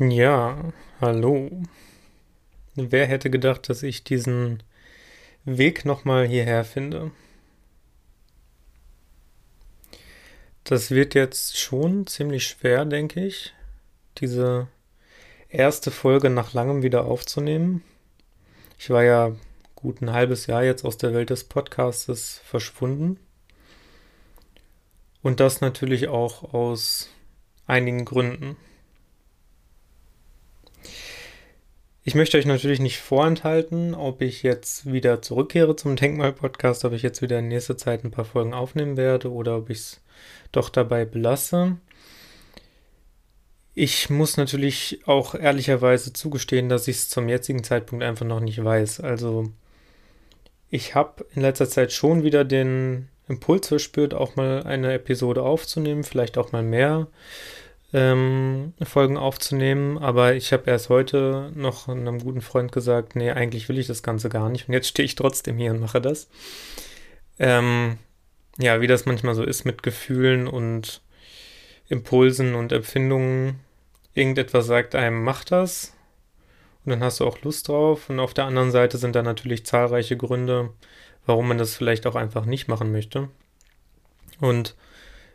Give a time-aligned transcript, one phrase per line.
[0.00, 1.50] Ja, hallo.
[2.76, 4.62] Wer hätte gedacht, dass ich diesen
[5.44, 7.10] Weg nochmal hierher finde?
[10.62, 13.54] Das wird jetzt schon ziemlich schwer, denke ich,
[14.18, 14.68] diese
[15.48, 17.82] erste Folge nach langem wieder aufzunehmen.
[18.78, 19.32] Ich war ja
[19.74, 23.18] gut ein halbes Jahr jetzt aus der Welt des Podcastes verschwunden.
[25.22, 27.10] Und das natürlich auch aus
[27.66, 28.56] einigen Gründen.
[32.08, 37.02] Ich möchte euch natürlich nicht vorenthalten, ob ich jetzt wieder zurückkehre zum Denkmal-Podcast, ob ich
[37.02, 40.00] jetzt wieder in nächster Zeit ein paar Folgen aufnehmen werde oder ob ich es
[40.50, 41.76] doch dabei belasse.
[43.74, 48.64] Ich muss natürlich auch ehrlicherweise zugestehen, dass ich es zum jetzigen Zeitpunkt einfach noch nicht
[48.64, 49.00] weiß.
[49.00, 49.50] Also
[50.70, 56.04] ich habe in letzter Zeit schon wieder den Impuls verspürt, auch mal eine Episode aufzunehmen,
[56.04, 57.08] vielleicht auch mal mehr
[57.92, 63.68] ähm, Folgen aufzunehmen, aber ich habe erst heute noch einem guten Freund gesagt, nee, eigentlich
[63.68, 66.28] will ich das Ganze gar nicht und jetzt stehe ich trotzdem hier und mache das.
[67.38, 67.98] Ähm,
[68.58, 71.00] ja, wie das manchmal so ist mit Gefühlen und
[71.88, 73.60] Impulsen und Empfindungen.
[74.14, 75.94] Irgendetwas sagt einem, mach das
[76.84, 79.64] und dann hast du auch Lust drauf und auf der anderen Seite sind da natürlich
[79.64, 80.70] zahlreiche Gründe,
[81.24, 83.28] warum man das vielleicht auch einfach nicht machen möchte.
[84.40, 84.74] Und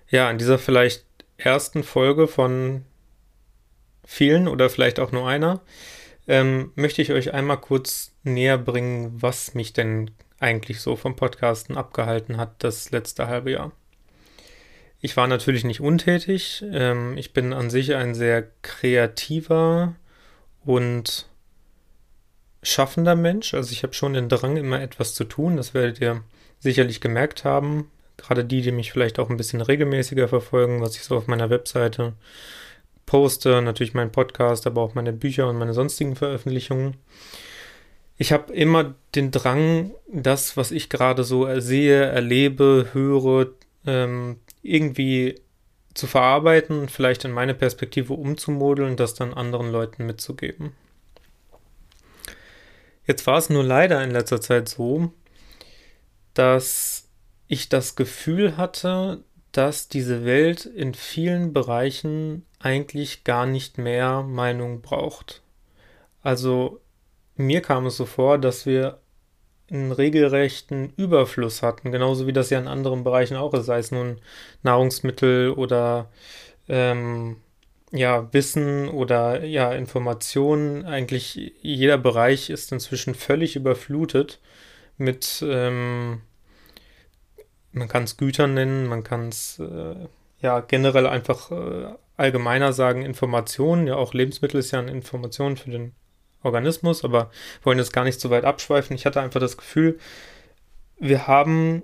[0.10, 1.06] ja, in dieser vielleicht
[1.38, 2.86] ersten Folge von
[4.06, 5.62] vielen oder vielleicht auch nur einer,
[6.28, 11.78] ähm, möchte ich euch einmal kurz näher bringen, was mich denn eigentlich so vom Podcasten
[11.78, 13.72] abgehalten hat das letzte halbe Jahr.
[15.00, 16.64] Ich war natürlich nicht untätig.
[16.72, 19.96] Ähm, ich bin an sich ein sehr kreativer
[20.64, 21.28] und
[22.62, 23.54] schaffender Mensch.
[23.54, 25.58] Also ich habe schon den Drang, immer etwas zu tun.
[25.58, 26.24] Das werdet ihr
[26.60, 27.92] sicherlich gemerkt haben.
[28.18, 31.50] Gerade die, die mich vielleicht auch ein bisschen regelmäßiger verfolgen, was ich so auf meiner
[31.50, 32.14] Webseite
[33.06, 36.96] poste, natürlich meinen Podcast, aber auch meine Bücher und meine sonstigen Veröffentlichungen.
[38.18, 43.48] Ich habe immer den Drang, das, was ich gerade so sehe, erlebe, höre,
[43.86, 45.36] ähm, irgendwie
[45.94, 50.74] zu verarbeiten, vielleicht in meine Perspektive umzumodeln das dann anderen Leuten mitzugeben.
[53.06, 55.12] Jetzt war es nur leider in letzter Zeit so,
[56.34, 56.93] dass
[57.48, 64.82] ich das Gefühl hatte, dass diese Welt in vielen Bereichen eigentlich gar nicht mehr Meinung
[64.82, 65.44] braucht.
[66.22, 66.82] Also
[67.36, 69.00] mir kam es so vor, dass wir
[69.70, 73.92] einen regelrechten Überfluss hatten, genauso wie das ja in anderen Bereichen auch ist, sei es
[73.92, 74.20] nun
[74.64, 76.12] Nahrungsmittel oder
[76.68, 77.38] ähm,
[77.92, 80.86] ja, Wissen oder ja, Informationen.
[80.86, 84.40] Eigentlich jeder Bereich ist inzwischen völlig überflutet
[84.98, 86.22] mit ähm,
[87.74, 89.96] man kann es Güter nennen, man kann es äh,
[90.40, 93.88] ja generell einfach äh, allgemeiner sagen, Informationen.
[93.88, 95.94] Ja, auch Lebensmittel ist ja eine Information für den
[96.44, 97.32] Organismus, aber
[97.64, 98.96] wollen jetzt gar nicht so weit abschweifen.
[98.96, 99.98] Ich hatte einfach das Gefühl,
[101.00, 101.84] wir haben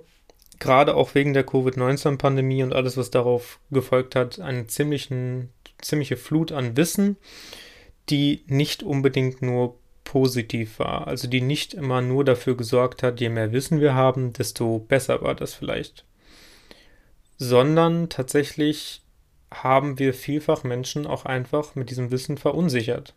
[0.58, 5.50] gerade auch wegen der Covid-19-Pandemie und alles, was darauf gefolgt hat, eine ziemlichen,
[5.80, 7.16] ziemliche Flut an Wissen,
[8.10, 9.79] die nicht unbedingt nur
[10.10, 14.32] positiv war, also die nicht immer nur dafür gesorgt hat, je mehr Wissen wir haben,
[14.32, 16.04] desto besser war das vielleicht,
[17.38, 19.02] sondern tatsächlich
[19.54, 23.14] haben wir vielfach Menschen auch einfach mit diesem Wissen verunsichert.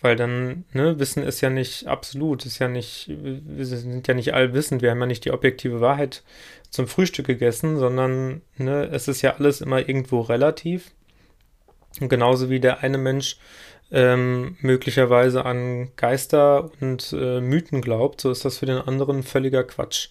[0.00, 4.34] Weil dann, ne, Wissen ist ja nicht absolut, ist ja nicht, wir sind ja nicht
[4.34, 6.24] allwissend, wir haben ja nicht die objektive Wahrheit
[6.68, 10.90] zum Frühstück gegessen, sondern ne, es ist ja alles immer irgendwo relativ.
[12.00, 13.38] Und genauso wie der eine Mensch
[13.94, 19.62] ähm, möglicherweise an Geister und äh, Mythen glaubt, so ist das für den anderen völliger
[19.62, 20.08] Quatsch.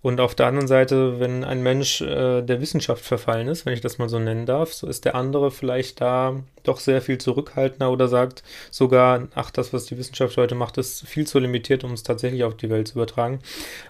[0.00, 3.80] Und auf der anderen Seite, wenn ein Mensch äh, der Wissenschaft verfallen ist, wenn ich
[3.80, 7.90] das mal so nennen darf, so ist der andere vielleicht da doch sehr viel zurückhaltender
[7.90, 11.92] oder sagt sogar, ach, das, was die Wissenschaft heute macht, ist viel zu limitiert, um
[11.92, 13.40] es tatsächlich auf die Welt zu übertragen.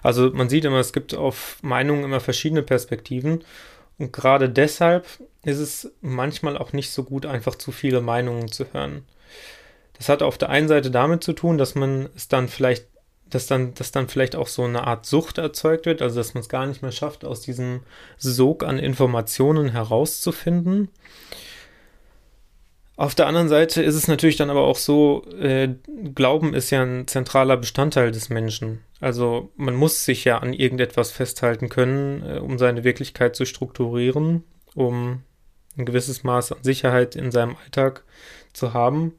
[0.01, 3.43] Also man sieht immer, es gibt auf Meinungen immer verschiedene Perspektiven.
[3.99, 5.05] Und gerade deshalb
[5.43, 9.05] ist es manchmal auch nicht so gut, einfach zu viele Meinungen zu hören.
[9.97, 12.87] Das hat auf der einen Seite damit zu tun, dass man es dann vielleicht,
[13.29, 16.41] dass dann, dass dann vielleicht auch so eine Art Sucht erzeugt wird, also dass man
[16.41, 17.81] es gar nicht mehr schafft, aus diesem
[18.17, 20.89] Sog an Informationen herauszufinden.
[22.99, 25.69] Auf der anderen Seite ist es natürlich dann aber auch so, äh,
[26.13, 28.81] Glauben ist ja ein zentraler Bestandteil des Menschen.
[28.99, 34.43] Also man muss sich ja an irgendetwas festhalten können, äh, um seine Wirklichkeit zu strukturieren,
[34.75, 35.23] um
[35.77, 38.03] ein gewisses Maß an Sicherheit in seinem Alltag
[38.51, 39.13] zu haben.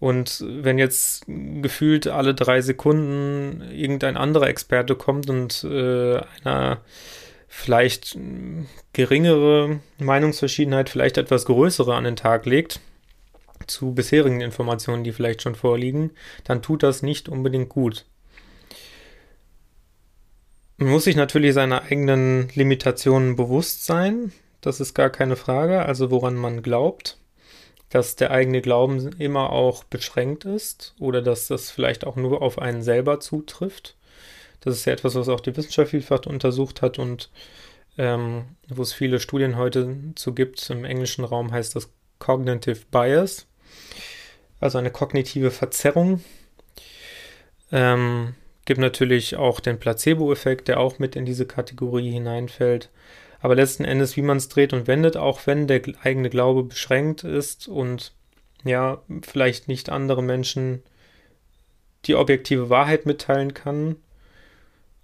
[0.00, 6.80] Und wenn jetzt gefühlt alle drei Sekunden irgendein anderer Experte kommt und äh, einer
[7.46, 8.18] vielleicht
[8.92, 12.80] geringere Meinungsverschiedenheit, vielleicht etwas größere an den Tag legt,
[13.66, 16.12] zu bisherigen Informationen, die vielleicht schon vorliegen,
[16.44, 18.06] dann tut das nicht unbedingt gut.
[20.78, 24.32] Man muss sich natürlich seiner eigenen Limitationen bewusst sein.
[24.60, 25.84] Das ist gar keine Frage.
[25.84, 27.18] Also woran man glaubt,
[27.88, 32.58] dass der eigene Glauben immer auch beschränkt ist oder dass das vielleicht auch nur auf
[32.58, 33.96] einen selber zutrifft.
[34.60, 37.30] Das ist ja etwas, was auch die Wissenschaft vielfach untersucht hat und
[37.98, 40.70] ähm, wo es viele Studien heute zu gibt.
[40.70, 43.46] Im englischen Raum heißt das Cognitive Bias,
[44.60, 46.22] also eine kognitive Verzerrung.
[47.70, 48.34] Ähm,
[48.64, 52.90] gibt natürlich auch den Placebo-Effekt, der auch mit in diese Kategorie hineinfällt.
[53.40, 57.24] Aber letzten Endes, wie man es dreht und wendet, auch wenn der eigene Glaube beschränkt
[57.24, 58.12] ist und
[58.64, 60.82] ja, vielleicht nicht andere Menschen
[62.04, 63.96] die objektive Wahrheit mitteilen kann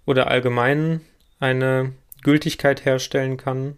[0.05, 1.01] oder allgemein
[1.39, 1.93] eine
[2.23, 3.77] Gültigkeit herstellen kann,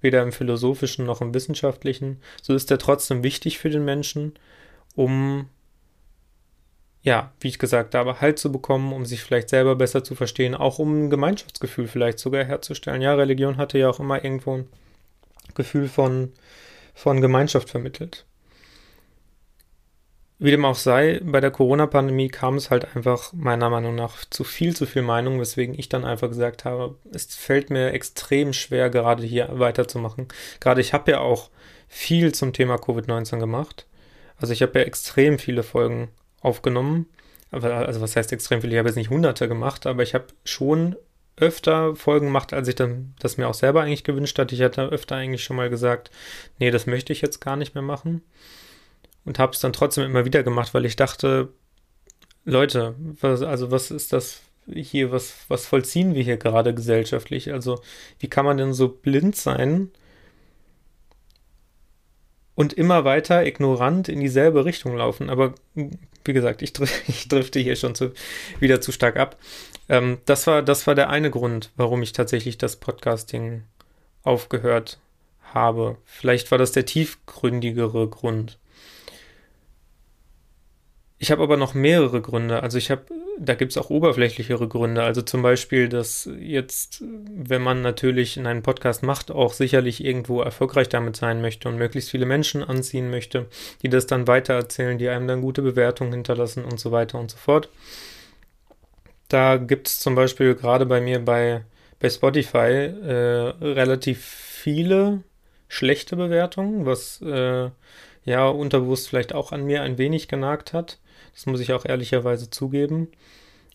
[0.00, 4.34] weder im philosophischen noch im wissenschaftlichen, so ist er trotzdem wichtig für den Menschen,
[4.96, 5.48] um,
[7.02, 10.54] ja, wie ich gesagt habe, Halt zu bekommen, um sich vielleicht selber besser zu verstehen,
[10.54, 13.02] auch um ein Gemeinschaftsgefühl vielleicht sogar herzustellen.
[13.02, 14.68] Ja, Religion hatte ja auch immer irgendwo ein
[15.54, 16.32] Gefühl von,
[16.94, 18.26] von Gemeinschaft vermittelt.
[20.42, 24.42] Wie dem auch sei, bei der Corona-Pandemie kam es halt einfach meiner Meinung nach zu
[24.42, 28.88] viel, zu viel Meinung, weswegen ich dann einfach gesagt habe, es fällt mir extrem schwer,
[28.88, 30.28] gerade hier weiterzumachen.
[30.58, 31.50] Gerade ich habe ja auch
[31.88, 33.84] viel zum Thema Covid-19 gemacht.
[34.38, 36.08] Also ich habe ja extrem viele Folgen
[36.40, 37.04] aufgenommen.
[37.50, 38.72] also was heißt extrem viele?
[38.72, 40.96] Ich habe jetzt nicht hunderte gemacht, aber ich habe schon
[41.36, 44.54] öfter Folgen gemacht, als ich dann das mir auch selber eigentlich gewünscht hatte.
[44.54, 46.10] Ich hatte öfter eigentlich schon mal gesagt,
[46.58, 48.22] nee, das möchte ich jetzt gar nicht mehr machen
[49.24, 51.48] und habe es dann trotzdem immer wieder gemacht, weil ich dachte,
[52.44, 54.40] Leute, was, also was ist das
[54.72, 57.52] hier, was, was vollziehen wir hier gerade gesellschaftlich?
[57.52, 57.80] Also
[58.18, 59.90] wie kann man denn so blind sein
[62.54, 65.30] und immer weiter ignorant in dieselbe Richtung laufen?
[65.30, 65.54] Aber
[66.24, 66.72] wie gesagt, ich,
[67.08, 68.12] ich drifte hier schon zu,
[68.58, 69.36] wieder zu stark ab.
[69.88, 73.64] Ähm, das, war, das war der eine Grund, warum ich tatsächlich das Podcasting
[74.22, 74.98] aufgehört
[75.54, 75.96] habe.
[76.04, 78.58] Vielleicht war das der tiefgründigere Grund.
[81.22, 82.62] Ich habe aber noch mehrere Gründe.
[82.62, 83.02] Also ich habe,
[83.38, 85.02] da gibt es auch oberflächlichere Gründe.
[85.02, 90.40] Also zum Beispiel, dass jetzt, wenn man natürlich in einen Podcast macht, auch sicherlich irgendwo
[90.40, 93.48] erfolgreich damit sein möchte und möglichst viele Menschen anziehen möchte,
[93.82, 97.36] die das dann weitererzählen, die einem dann gute Bewertungen hinterlassen und so weiter und so
[97.36, 97.68] fort.
[99.28, 101.64] Da gibt es zum Beispiel gerade bei mir bei,
[101.98, 105.22] bei Spotify äh, relativ viele
[105.68, 107.68] schlechte Bewertungen, was äh,
[108.24, 110.98] ja unterbewusst vielleicht auch an mir ein wenig genagt hat.
[111.34, 113.08] Das muss ich auch ehrlicherweise zugeben.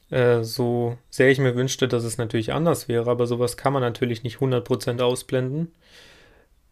[0.10, 3.82] Äh, so sehr ich mir wünschte, dass es natürlich anders wäre, aber sowas kann man
[3.82, 5.74] natürlich nicht 100% ausblenden.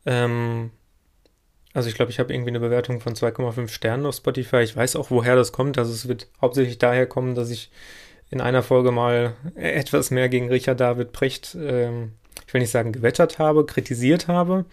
[0.05, 0.71] Ähm,
[1.73, 4.57] also ich glaube, ich habe irgendwie eine Bewertung von 2,5 Sternen auf Spotify.
[4.57, 5.77] Ich weiß auch, woher das kommt.
[5.77, 7.71] Also es wird hauptsächlich daher kommen, dass ich
[8.29, 12.13] in einer Folge mal etwas mehr gegen Richard David Precht, ähm,
[12.53, 14.65] ich will nicht sagen gewettert habe, kritisiert habe.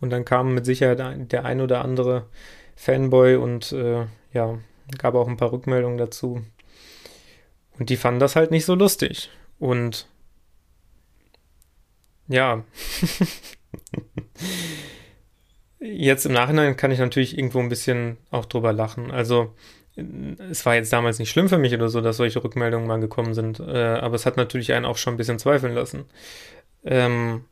[0.00, 2.26] Und dann kam mit Sicherheit der ein oder andere
[2.74, 4.58] Fanboy und äh, ja,
[4.98, 6.42] Gab auch ein paar Rückmeldungen dazu.
[7.78, 9.30] Und die fanden das halt nicht so lustig.
[9.58, 10.06] Und
[12.28, 12.64] ja.
[15.80, 19.10] jetzt im Nachhinein kann ich natürlich irgendwo ein bisschen auch drüber lachen.
[19.10, 19.54] Also
[20.50, 23.34] es war jetzt damals nicht schlimm für mich oder so, dass solche Rückmeldungen mal gekommen
[23.34, 26.04] sind, äh, aber es hat natürlich einen auch schon ein bisschen zweifeln lassen.
[26.84, 27.44] Ähm,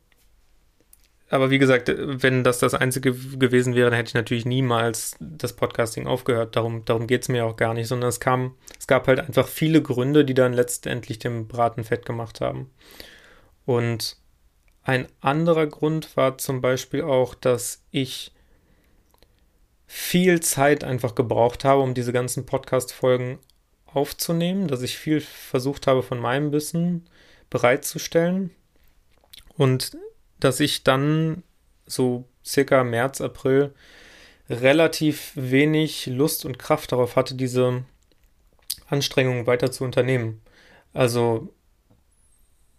[1.29, 5.53] aber wie gesagt, wenn das das Einzige gewesen wäre, dann hätte ich natürlich niemals das
[5.53, 6.55] Podcasting aufgehört.
[6.55, 9.47] Darum, darum geht es mir auch gar nicht, sondern es kam, es gab halt einfach
[9.47, 12.71] viele Gründe, die dann letztendlich dem Braten fett gemacht haben.
[13.65, 14.17] Und
[14.83, 18.31] ein anderer Grund war zum Beispiel auch, dass ich
[19.85, 23.37] viel Zeit einfach gebraucht habe, um diese ganzen Podcast-Folgen
[23.85, 27.07] aufzunehmen, dass ich viel versucht habe, von meinem Wissen
[27.51, 28.51] bereitzustellen.
[29.59, 29.97] Und
[30.39, 31.43] dass ich dann
[31.85, 33.73] so circa März, April
[34.49, 37.83] relativ wenig Lust und Kraft darauf hatte, diese
[38.87, 40.41] Anstrengungen weiter zu unternehmen.
[40.93, 41.53] Also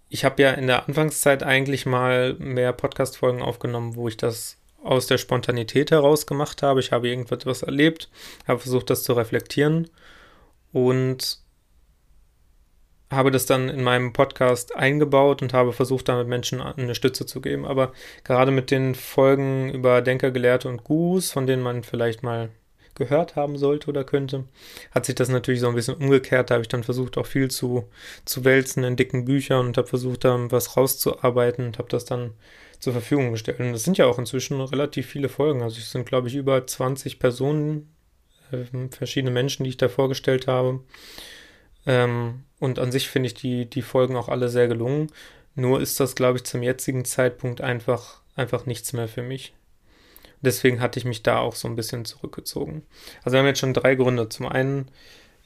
[0.08, 5.06] ich habe ja in der Anfangszeit eigentlich mal mehr Podcast-Folgen aufgenommen, wo ich das aus
[5.06, 6.80] der Spontanität heraus gemacht habe.
[6.80, 8.08] Ich habe irgendetwas erlebt,
[8.48, 9.90] habe versucht, das zu reflektieren
[10.72, 11.40] und
[13.10, 17.40] habe das dann in meinem Podcast eingebaut und habe versucht, damit Menschen eine Stütze zu
[17.40, 17.64] geben.
[17.64, 17.92] Aber
[18.24, 22.50] gerade mit den Folgen über Denker, Gelehrte und Gurus, von denen man vielleicht mal
[22.94, 24.44] gehört haben sollte oder könnte,
[24.92, 26.50] hat sich das natürlich so ein bisschen umgekehrt.
[26.50, 27.88] Da habe ich dann versucht, auch viel zu,
[28.24, 32.34] zu wälzen in dicken Büchern und habe versucht, da was rauszuarbeiten und habe das dann
[32.78, 33.58] zur Verfügung gestellt.
[33.60, 35.62] Und das sind ja auch inzwischen relativ viele Folgen.
[35.62, 37.94] Also es sind, glaube ich, über 20 Personen
[38.52, 40.80] äh, verschiedene Menschen, die ich da vorgestellt habe.
[41.86, 45.10] Ähm, und an sich finde ich die, die Folgen auch alle sehr gelungen.
[45.56, 49.54] Nur ist das, glaube ich, zum jetzigen Zeitpunkt einfach, einfach nichts mehr für mich.
[50.42, 52.82] Deswegen hatte ich mich da auch so ein bisschen zurückgezogen.
[53.24, 54.28] Also wir haben jetzt schon drei Gründe.
[54.28, 54.90] Zum einen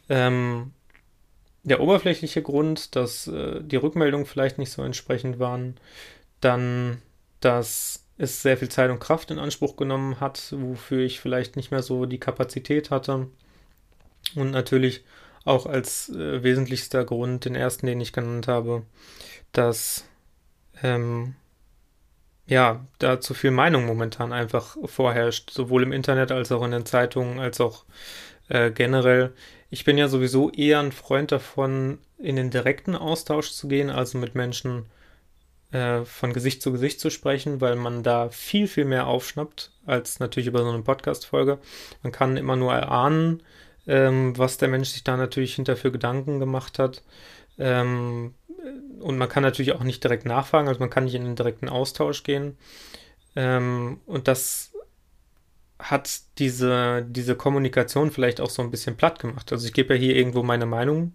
[0.08, 0.72] ähm,
[1.62, 5.76] der oberflächliche Grund, dass äh, die Rückmeldungen vielleicht nicht so entsprechend waren.
[6.40, 7.00] Dann,
[7.40, 11.70] dass es sehr viel Zeit und Kraft in Anspruch genommen hat, wofür ich vielleicht nicht
[11.70, 13.28] mehr so die Kapazität hatte.
[14.34, 15.04] Und natürlich
[15.44, 18.82] auch als äh, wesentlichster Grund, den ersten, den ich genannt habe,
[19.52, 20.04] dass
[20.82, 21.34] ähm,
[22.46, 26.86] ja, da zu viel Meinung momentan einfach vorherrscht, sowohl im Internet als auch in den
[26.86, 27.84] Zeitungen, als auch
[28.48, 29.32] äh, generell.
[29.70, 34.18] Ich bin ja sowieso eher ein Freund davon, in den direkten Austausch zu gehen, also
[34.18, 34.86] mit Menschen
[35.72, 40.20] äh, von Gesicht zu Gesicht zu sprechen, weil man da viel, viel mehr aufschnappt, als
[40.20, 41.58] natürlich über so eine Podcast-Folge.
[42.02, 43.42] Man kann immer nur erahnen,
[43.86, 47.02] ähm, was der Mensch sich da natürlich hinter für Gedanken gemacht hat.
[47.58, 48.34] Ähm,
[49.00, 51.68] und man kann natürlich auch nicht direkt nachfragen, also man kann nicht in den direkten
[51.68, 52.56] Austausch gehen.
[53.36, 54.72] Ähm, und das
[55.78, 59.52] hat diese, diese Kommunikation vielleicht auch so ein bisschen platt gemacht.
[59.52, 61.12] Also ich gebe ja hier irgendwo meine Meinung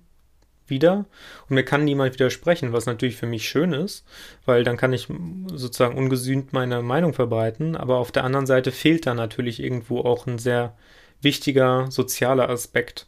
[0.68, 1.06] wieder
[1.48, 4.06] und mir kann niemand widersprechen, was natürlich für mich schön ist,
[4.46, 5.08] weil dann kann ich
[5.48, 10.28] sozusagen ungesühnt meine Meinung verbreiten, aber auf der anderen Seite fehlt da natürlich irgendwo auch
[10.28, 10.76] ein sehr
[11.22, 13.08] wichtiger sozialer Aspekt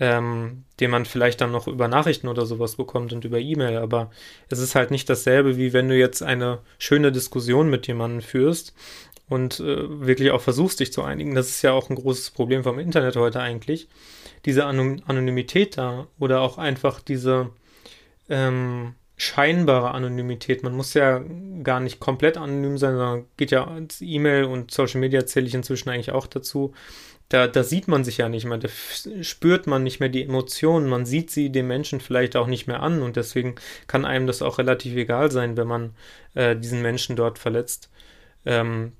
[0.00, 3.78] ähm, den man vielleicht dann noch über Nachrichten oder sowas bekommt und über E-Mail.
[3.78, 4.10] Aber
[4.48, 8.74] es ist halt nicht dasselbe, wie wenn du jetzt eine schöne Diskussion mit jemandem führst
[9.28, 11.34] und äh, wirklich auch versuchst, dich zu einigen.
[11.34, 13.88] Das ist ja auch ein großes Problem vom Internet heute eigentlich.
[14.44, 17.50] Diese Anon Anonymität da oder auch einfach diese
[18.28, 20.62] ähm, scheinbare Anonymität.
[20.62, 21.22] Man muss ja
[21.62, 23.70] gar nicht komplett anonym sein, sondern geht ja
[24.00, 26.72] E-Mail und Social Media zähle ich inzwischen eigentlich auch dazu
[27.28, 28.68] da, da sieht man sich ja nicht mehr, da
[29.22, 32.82] spürt man nicht mehr die Emotionen, man sieht sie dem Menschen vielleicht auch nicht mehr
[32.82, 33.56] an und deswegen
[33.86, 35.94] kann einem das auch relativ egal sein, wenn man
[36.34, 37.90] äh, diesen Menschen dort verletzt.
[38.46, 38.92] Ähm,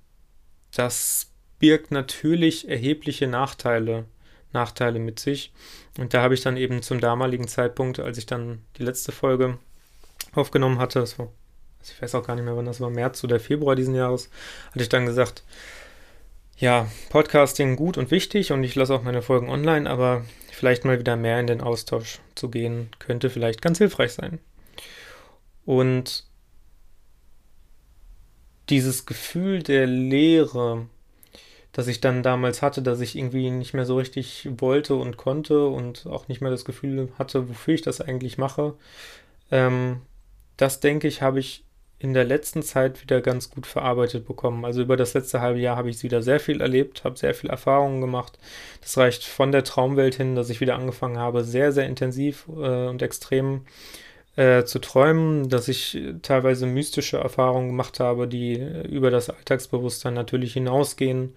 [0.74, 4.04] das birgt natürlich erhebliche Nachteile,
[4.52, 5.52] Nachteile mit sich.
[5.98, 9.58] Und da habe ich dann eben zum damaligen Zeitpunkt, als ich dann die letzte Folge
[10.34, 11.28] aufgenommen hatte, das war,
[11.82, 14.30] ich weiß auch gar nicht mehr, wann das war, März oder Februar diesen Jahres,
[14.70, 15.42] hatte ich dann gesagt,
[16.58, 20.98] ja, Podcasting gut und wichtig und ich lasse auch meine Folgen online, aber vielleicht mal
[20.98, 24.40] wieder mehr in den Austausch zu gehen, könnte vielleicht ganz hilfreich sein.
[25.64, 26.24] Und
[28.68, 30.86] dieses Gefühl der Leere,
[31.72, 35.68] das ich dann damals hatte, dass ich irgendwie nicht mehr so richtig wollte und konnte
[35.68, 38.74] und auch nicht mehr das Gefühl hatte, wofür ich das eigentlich mache,
[39.50, 40.00] ähm,
[40.58, 41.64] das denke ich, habe ich
[42.00, 44.64] in der letzten Zeit wieder ganz gut verarbeitet bekommen.
[44.64, 47.50] Also über das letzte halbe Jahr habe ich wieder sehr viel erlebt, habe sehr viel
[47.50, 48.38] Erfahrungen gemacht.
[48.82, 52.86] Das reicht von der Traumwelt hin, dass ich wieder angefangen habe, sehr, sehr intensiv äh,
[52.86, 53.62] und extrem
[54.36, 58.54] äh, zu träumen, dass ich teilweise mystische Erfahrungen gemacht habe, die
[58.88, 61.34] über das Alltagsbewusstsein natürlich hinausgehen.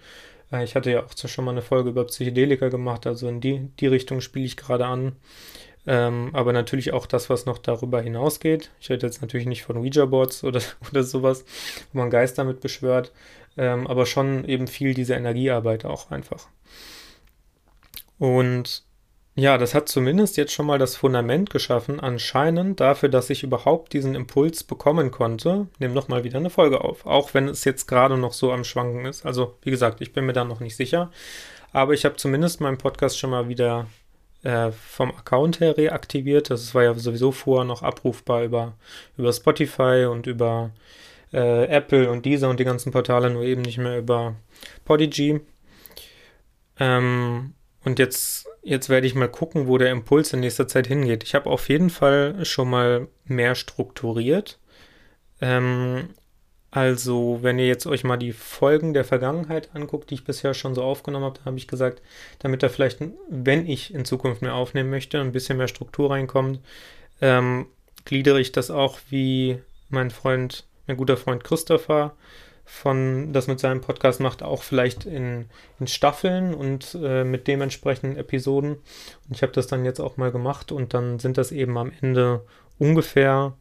[0.51, 3.69] Äh, ich hatte ja auch schon mal eine Folge über Psychedelika gemacht, also in die,
[3.79, 5.13] die Richtung spiele ich gerade an.
[5.88, 8.69] Ähm, aber natürlich auch das, was noch darüber hinausgeht.
[8.79, 10.61] Ich rede jetzt natürlich nicht von Ouija-Boards oder,
[10.91, 11.45] oder sowas,
[11.91, 13.11] wo man Geist damit beschwört,
[13.57, 16.47] ähm, aber schon eben viel diese Energiearbeit auch einfach.
[18.19, 18.83] Und
[19.35, 23.93] ja, das hat zumindest jetzt schon mal das Fundament geschaffen, anscheinend dafür, dass ich überhaupt
[23.93, 25.67] diesen Impuls bekommen konnte.
[25.79, 29.05] Nehme nochmal wieder eine Folge auf, auch wenn es jetzt gerade noch so am Schwanken
[29.05, 29.25] ist.
[29.25, 31.11] Also, wie gesagt, ich bin mir da noch nicht sicher.
[31.71, 33.88] Aber ich habe zumindest meinen Podcast schon mal wieder
[34.43, 36.50] äh, vom Account her reaktiviert.
[36.50, 38.74] Das war ja sowieso vorher noch abrufbar über,
[39.17, 40.71] über Spotify und über
[41.33, 44.36] äh, Apple und Deezer und die ganzen Portale, nur eben nicht mehr über
[44.86, 45.41] Podigy.
[46.79, 51.24] Ähm, und jetzt, jetzt werde ich mal gucken, wo der Impuls in nächster Zeit hingeht.
[51.24, 54.60] Ich habe auf jeden Fall schon mal mehr strukturiert.
[55.41, 56.10] Ähm,
[56.71, 60.73] also, wenn ihr jetzt euch mal die Folgen der Vergangenheit anguckt, die ich bisher schon
[60.73, 62.01] so aufgenommen habe, habe ich gesagt,
[62.39, 62.99] damit da vielleicht,
[63.29, 66.61] wenn ich in Zukunft mehr aufnehmen möchte, ein bisschen mehr Struktur reinkommt,
[67.19, 67.67] ähm,
[68.05, 69.59] gliedere ich das auch wie
[69.89, 72.15] mein Freund, mein guter Freund Christopher
[72.63, 75.49] von das mit seinem Podcast macht, auch vielleicht in,
[75.81, 78.75] in Staffeln und äh, mit dementsprechenden Episoden.
[78.75, 81.91] Und ich habe das dann jetzt auch mal gemacht und dann sind das eben am
[81.99, 82.45] Ende
[82.79, 83.57] ungefähr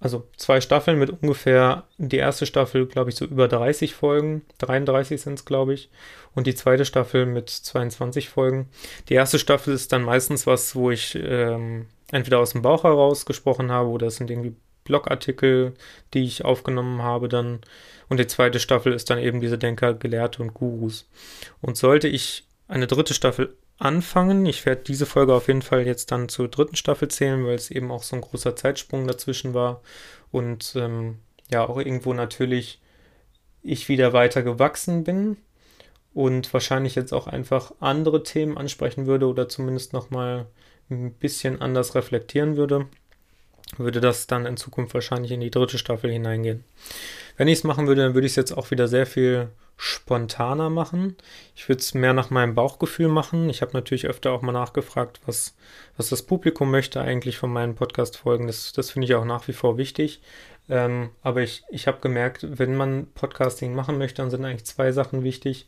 [0.00, 5.20] also zwei Staffeln mit ungefähr, die erste Staffel, glaube ich, so über 30 Folgen, 33
[5.20, 5.90] sind es, glaube ich,
[6.34, 8.68] und die zweite Staffel mit 22 Folgen.
[9.10, 13.26] Die erste Staffel ist dann meistens was, wo ich ähm, entweder aus dem Bauch heraus
[13.26, 15.74] gesprochen habe oder es sind irgendwie Blogartikel,
[16.14, 17.60] die ich aufgenommen habe dann.
[18.08, 21.08] Und die zweite Staffel ist dann eben diese Denker, Gelehrte und Gurus.
[21.60, 24.46] Und sollte ich eine dritte Staffel anfangen.
[24.46, 27.70] Ich werde diese Folge auf jeden Fall jetzt dann zur dritten Staffel zählen, weil es
[27.70, 29.80] eben auch so ein großer Zeitsprung dazwischen war
[30.30, 31.18] und ähm,
[31.50, 32.80] ja auch irgendwo natürlich
[33.62, 35.36] ich wieder weiter gewachsen bin
[36.14, 40.46] und wahrscheinlich jetzt auch einfach andere Themen ansprechen würde oder zumindest nochmal
[40.90, 42.86] ein bisschen anders reflektieren würde,
[43.76, 46.64] würde das dann in Zukunft wahrscheinlich in die dritte Staffel hineingehen.
[47.36, 50.68] Wenn ich es machen würde, dann würde ich es jetzt auch wieder sehr viel spontaner
[50.68, 51.16] machen.
[51.56, 53.48] Ich würde es mehr nach meinem Bauchgefühl machen.
[53.48, 55.56] Ich habe natürlich öfter auch mal nachgefragt, was,
[55.96, 58.46] was das Publikum möchte eigentlich von meinen Podcast-Folgen.
[58.46, 60.20] Das, das finde ich auch nach wie vor wichtig.
[60.68, 64.92] Ähm, aber ich, ich habe gemerkt, wenn man Podcasting machen möchte, dann sind eigentlich zwei
[64.92, 65.66] Sachen wichtig.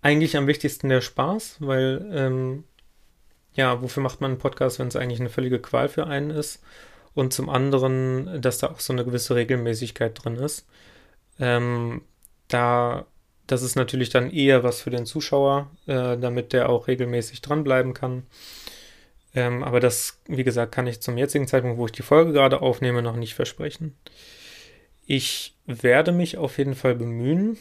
[0.00, 2.64] Eigentlich am wichtigsten der Spaß, weil ähm,
[3.52, 6.62] ja, wofür macht man einen Podcast, wenn es eigentlich eine völlige Qual für einen ist?
[7.18, 10.68] Und zum anderen, dass da auch so eine gewisse Regelmäßigkeit drin ist.
[11.40, 12.02] Ähm,
[12.46, 13.06] da,
[13.48, 17.92] das ist natürlich dann eher was für den Zuschauer, äh, damit der auch regelmäßig dranbleiben
[17.92, 18.22] kann.
[19.34, 22.62] Ähm, aber das, wie gesagt, kann ich zum jetzigen Zeitpunkt, wo ich die Folge gerade
[22.62, 23.96] aufnehme, noch nicht versprechen.
[25.04, 27.58] Ich werde mich auf jeden Fall bemühen.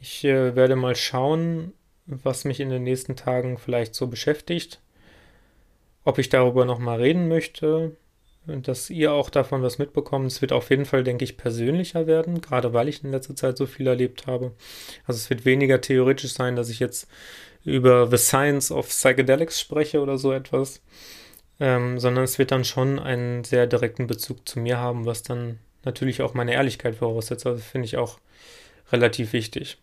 [0.00, 1.74] Ich äh, werde mal schauen,
[2.06, 4.80] was mich in den nächsten Tagen vielleicht so beschäftigt.
[6.04, 7.94] Ob ich darüber nochmal reden möchte,
[8.48, 10.26] dass ihr auch davon was mitbekommt.
[10.26, 13.56] Es wird auf jeden Fall, denke ich, persönlicher werden, gerade weil ich in letzter Zeit
[13.56, 14.52] so viel erlebt habe.
[15.06, 17.08] Also es wird weniger theoretisch sein, dass ich jetzt
[17.64, 20.80] über The Science of Psychedelics spreche oder so etwas,
[21.60, 25.58] ähm, sondern es wird dann schon einen sehr direkten Bezug zu mir haben, was dann
[25.84, 27.46] natürlich auch meine Ehrlichkeit voraussetzt.
[27.46, 28.18] Also finde ich auch
[28.92, 29.78] relativ wichtig.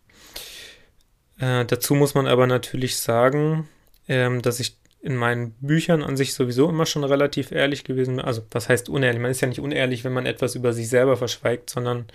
[1.40, 3.68] Äh, dazu muss man aber natürlich sagen,
[4.08, 8.20] ähm, dass ich in meinen Büchern an sich sowieso immer schon relativ ehrlich gewesen.
[8.20, 9.22] Also, was heißt unehrlich?
[9.22, 12.08] Man ist ja nicht unehrlich, wenn man etwas über sich selber verschweigt, sondern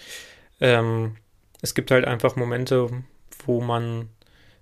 [0.61, 1.15] ähm,
[1.63, 2.91] es gibt halt einfach Momente,
[3.47, 4.09] wo man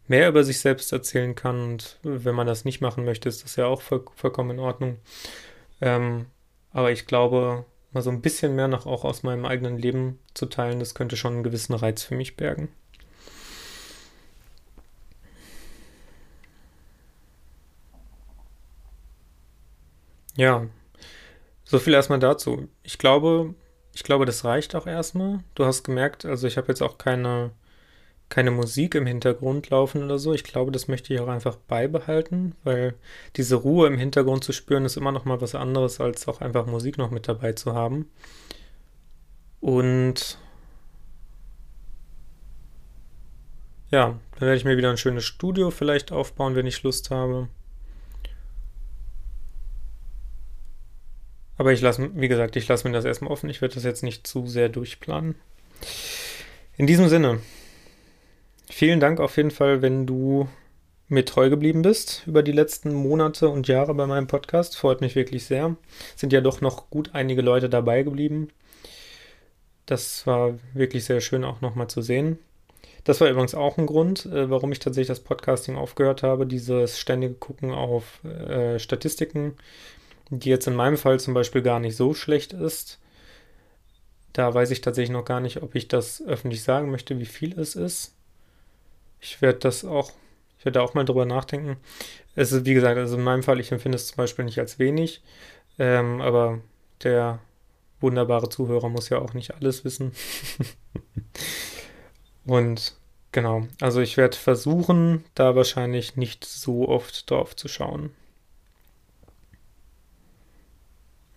[0.08, 1.73] mehr über sich selbst erzählen kann.
[1.73, 4.99] Und wenn man das nicht machen möchte, ist das ja auch voll, vollkommen in Ordnung.
[5.80, 6.26] Ähm,
[6.71, 10.45] aber ich glaube, mal so ein bisschen mehr noch auch aus meinem eigenen Leben zu
[10.45, 12.69] teilen, das könnte schon einen gewissen Reiz für mich bergen.
[20.38, 20.66] Ja,
[21.64, 22.68] so viel erstmal dazu.
[22.84, 23.54] Ich glaube,
[23.94, 25.40] ich glaube, das reicht auch erstmal.
[25.54, 27.52] Du hast gemerkt, also ich habe jetzt auch keine,
[28.30, 30.34] keine Musik im Hintergrund laufen oder so.
[30.34, 32.94] Ich glaube, das möchte ich auch einfach beibehalten, weil
[33.36, 36.66] diese Ruhe im Hintergrund zu spüren, ist immer noch mal was anderes, als auch einfach
[36.66, 38.10] Musik noch mit dabei zu haben.
[39.60, 40.38] Und
[43.90, 47.48] ja, dann werde ich mir wieder ein schönes Studio vielleicht aufbauen, wenn ich Lust habe.
[51.58, 53.50] Aber ich lasse, wie gesagt, ich lasse mir das erstmal offen.
[53.50, 55.34] Ich werde das jetzt nicht zu sehr durchplanen.
[56.76, 57.40] In diesem Sinne,
[58.71, 60.49] vielen Dank auf jeden Fall, wenn du
[61.08, 64.76] mir treu geblieben bist über die letzten Monate und Jahre bei meinem Podcast.
[64.76, 65.76] Freut mich wirklich sehr.
[66.14, 68.49] Sind ja doch noch gut einige Leute dabei geblieben.
[69.86, 72.38] Das war wirklich sehr schön auch nochmal zu sehen.
[73.04, 76.99] Das war übrigens auch ein Grund, äh, warum ich tatsächlich das Podcasting aufgehört habe, dieses
[76.99, 79.54] ständige Gucken auf äh, Statistiken
[80.30, 82.99] die jetzt in meinem Fall zum Beispiel gar nicht so schlecht ist.
[84.32, 87.58] Da weiß ich tatsächlich noch gar nicht, ob ich das öffentlich sagen möchte, wie viel
[87.58, 88.14] es ist.
[89.21, 90.12] Ich werde das auch,
[90.58, 91.76] ich werde da auch mal drüber nachdenken.
[92.34, 94.78] Es ist, wie gesagt, also in meinem Fall, ich empfinde es zum Beispiel nicht als
[94.78, 95.23] wenig,
[95.78, 96.60] ähm, aber
[97.02, 97.41] der
[98.00, 100.12] wunderbare Zuhörer muss ja auch nicht alles wissen.
[102.47, 102.95] Und
[103.32, 108.10] genau, also ich werde versuchen, da wahrscheinlich nicht so oft drauf zu schauen.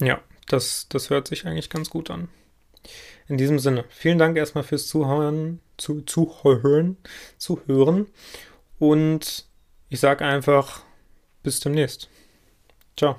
[0.01, 2.27] Ja, das, das hört sich eigentlich ganz gut an.
[3.27, 6.97] In diesem Sinne, vielen Dank erstmal fürs Zuhören, zu, zuhören,
[7.37, 8.07] zuhören.
[8.79, 9.45] Und
[9.89, 10.83] ich sage einfach,
[11.43, 12.09] bis demnächst.
[12.97, 13.17] Ciao.